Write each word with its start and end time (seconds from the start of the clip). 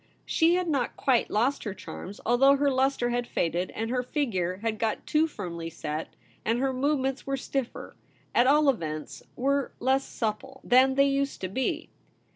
She 0.25 0.55
had 0.55 0.67
not 0.67 0.97
quite 0.97 1.29
lost 1.29 1.63
her 1.63 1.75
charms, 1.75 2.19
although 2.25 2.55
her 2.55 2.71
lustre 2.71 3.11
had 3.11 3.27
faded, 3.27 3.69
and 3.75 3.91
her 3.91 4.01
figure 4.01 4.57
had 4.63 4.79
got 4.79 5.05
too 5.05 5.27
firmly 5.27 5.69
set, 5.69 6.15
and 6.43 6.57
her 6.57 6.73
movements 6.73 7.27
were 7.27 7.37
stiffer— 7.37 7.95
at 8.33 8.47
all 8.47 8.67
events, 8.67 9.21
were 9.35 9.73
less 9.79 10.03
supple— 10.03 10.59
than 10.63 10.95
they 10.95 11.07
used 11.07 11.39
to 11.41 11.47
be. 11.49 11.91